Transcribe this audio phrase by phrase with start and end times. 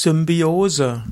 [0.00, 1.02] Symbiose.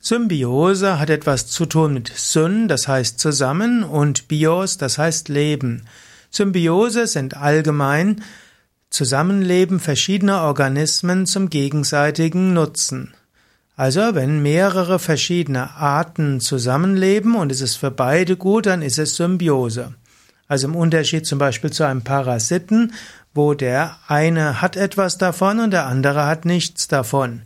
[0.00, 5.82] Symbiose hat etwas zu tun mit Syn, das heißt zusammen, und Bios, das heißt Leben.
[6.30, 8.24] Symbiose sind allgemein
[8.88, 13.12] Zusammenleben verschiedener Organismen zum gegenseitigen Nutzen.
[13.76, 19.16] Also wenn mehrere verschiedene Arten zusammenleben und es ist für beide gut, dann ist es
[19.16, 19.96] Symbiose.
[20.48, 22.94] Also im Unterschied zum Beispiel zu einem Parasiten,
[23.34, 27.42] wo der eine hat etwas davon und der andere hat nichts davon.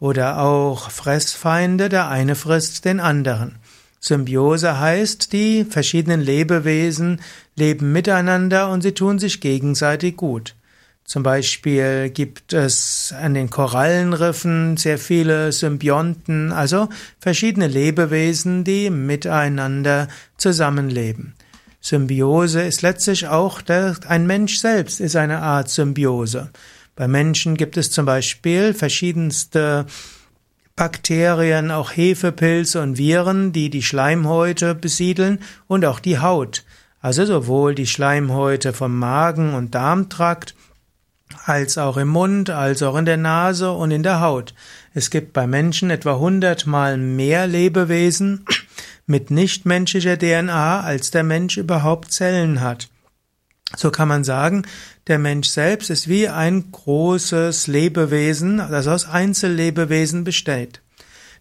[0.00, 3.56] Oder auch Fressfeinde, der eine frisst den anderen.
[4.00, 7.20] Symbiose heißt, die verschiedenen Lebewesen
[7.56, 10.54] leben miteinander und sie tun sich gegenseitig gut.
[11.08, 20.08] Zum Beispiel gibt es an den Korallenriffen sehr viele Symbionten, also verschiedene Lebewesen, die miteinander
[20.36, 21.34] zusammenleben.
[21.80, 26.50] Symbiose ist letztlich auch der, ein Mensch selbst ist eine Art Symbiose.
[26.98, 29.86] Bei Menschen gibt es zum Beispiel verschiedenste
[30.74, 36.64] Bakterien, auch Hefepilze und Viren, die die Schleimhäute besiedeln und auch die Haut.
[37.00, 40.56] Also sowohl die Schleimhäute vom Magen- und Darmtrakt
[41.44, 44.52] als auch im Mund, als auch in der Nase und in der Haut.
[44.92, 48.44] Es gibt bei Menschen etwa hundertmal mehr Lebewesen
[49.06, 52.88] mit nichtmenschlicher DNA, als der Mensch überhaupt Zellen hat.
[53.76, 54.64] So kann man sagen,
[55.06, 60.80] der Mensch selbst ist wie ein großes Lebewesen, das aus Einzellebewesen besteht.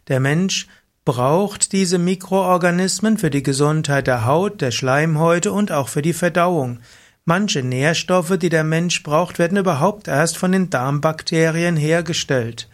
[0.08, 0.68] Der Mensch
[1.06, 6.80] braucht diese Mikroorganismen für die Gesundheit der Haut, der Schleimhäute und auch für die Verdauung.
[7.24, 12.70] Manche Nährstoffe, die der Mensch braucht, werden überhaupt erst von den Darmbakterien hergestellt.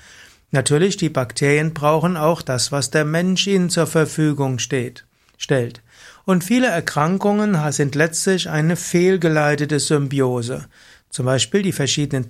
[0.51, 5.05] Natürlich, die Bakterien brauchen auch das, was der Mensch ihnen zur Verfügung steht,
[5.37, 5.81] stellt.
[6.25, 10.65] Und viele Erkrankungen sind letztlich eine fehlgeleitete Symbiose.
[11.09, 12.27] Zum Beispiel die verschiedenen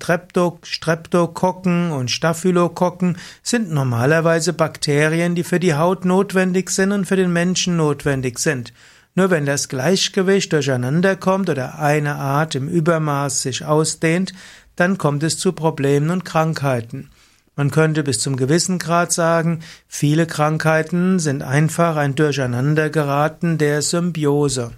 [0.63, 7.31] Streptokokken und Staphylokokken sind normalerweise Bakterien, die für die Haut notwendig sind und für den
[7.31, 8.73] Menschen notwendig sind.
[9.15, 14.33] Nur wenn das Gleichgewicht durcheinander kommt oder eine Art im Übermaß sich ausdehnt,
[14.75, 17.09] dann kommt es zu Problemen und Krankheiten.
[17.55, 24.71] Man könnte bis zum gewissen Grad sagen, viele Krankheiten sind einfach ein Durcheinandergeraten der Symbiose.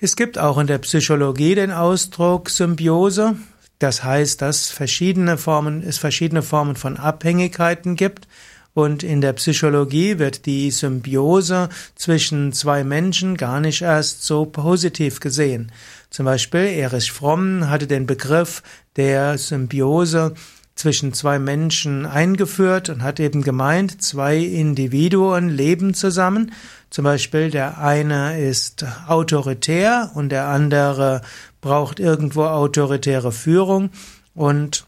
[0.00, 3.36] Es gibt auch in der Psychologie den Ausdruck Symbiose.
[3.78, 8.26] Das heißt, dass verschiedene Formen, es verschiedene Formen von Abhängigkeiten gibt.
[8.74, 15.20] Und in der Psychologie wird die Symbiose zwischen zwei Menschen gar nicht erst so positiv
[15.20, 15.72] gesehen.
[16.10, 18.62] Zum Beispiel Erich Fromm hatte den Begriff
[18.94, 20.34] der Symbiose
[20.78, 26.52] zwischen zwei Menschen eingeführt und hat eben gemeint, zwei Individuen leben zusammen.
[26.88, 31.22] Zum Beispiel der eine ist autoritär und der andere
[31.60, 33.90] braucht irgendwo autoritäre Führung
[34.34, 34.86] und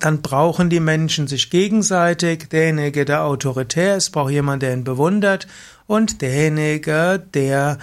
[0.00, 2.50] dann brauchen die Menschen sich gegenseitig.
[2.50, 5.46] Derjenige, der autoritär ist, braucht jemand, der ihn bewundert
[5.86, 7.78] und derjenige, der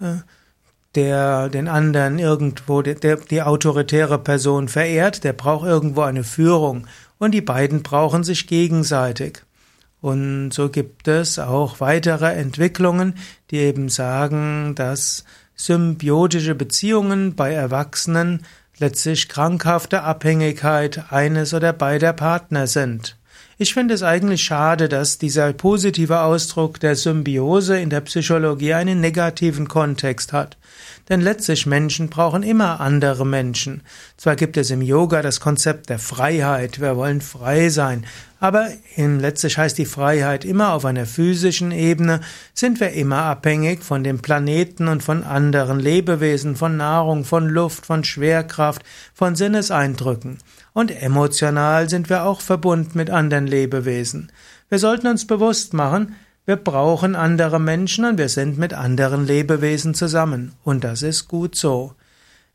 [0.00, 0.16] äh,
[0.94, 6.86] der den anderen irgendwo, der, die autoritäre Person verehrt, der braucht irgendwo eine Führung.
[7.18, 9.42] Und die beiden brauchen sich gegenseitig.
[10.00, 13.14] Und so gibt es auch weitere Entwicklungen,
[13.50, 18.44] die eben sagen, dass symbiotische Beziehungen bei Erwachsenen
[18.78, 23.16] letztlich krankhafte Abhängigkeit eines oder beider Partner sind.
[23.58, 29.00] Ich finde es eigentlich schade, dass dieser positive Ausdruck der Symbiose in der Psychologie einen
[29.00, 30.56] negativen Kontext hat.
[31.08, 33.82] Denn letztlich Menschen brauchen immer andere Menschen.
[34.16, 38.06] Zwar gibt es im Yoga das Konzept der Freiheit, wir wollen frei sein,
[38.42, 42.22] aber letztlich heißt die Freiheit immer auf einer physischen Ebene,
[42.54, 47.86] sind wir immer abhängig von dem Planeten und von anderen Lebewesen, von Nahrung, von Luft,
[47.86, 48.82] von Schwerkraft,
[49.14, 50.38] von Sinneseindrücken.
[50.72, 54.32] Und emotional sind wir auch verbunden mit anderen Lebewesen.
[54.68, 59.94] Wir sollten uns bewusst machen, wir brauchen andere Menschen und wir sind mit anderen Lebewesen
[59.94, 60.50] zusammen.
[60.64, 61.94] Und das ist gut so.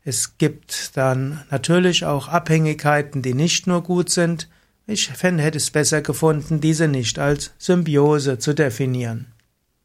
[0.04, 4.48] Es gibt dann natürlich auch Abhängigkeiten, die nicht nur gut sind.
[4.90, 9.26] Ich hätte es besser gefunden, diese nicht als Symbiose zu definieren.